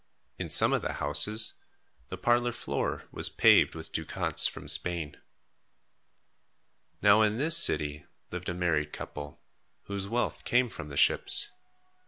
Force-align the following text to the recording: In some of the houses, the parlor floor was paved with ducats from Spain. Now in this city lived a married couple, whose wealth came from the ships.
In 0.39 0.49
some 0.49 0.73
of 0.73 0.81
the 0.81 0.93
houses, 0.93 1.53
the 2.09 2.17
parlor 2.17 2.53
floor 2.53 3.03
was 3.11 3.29
paved 3.29 3.75
with 3.75 3.91
ducats 3.91 4.47
from 4.47 4.67
Spain. 4.67 5.15
Now 7.03 7.21
in 7.21 7.37
this 7.37 7.55
city 7.55 8.07
lived 8.31 8.49
a 8.49 8.55
married 8.55 8.93
couple, 8.93 9.43
whose 9.83 10.07
wealth 10.07 10.43
came 10.43 10.69
from 10.71 10.89
the 10.89 10.97
ships. 10.97 11.51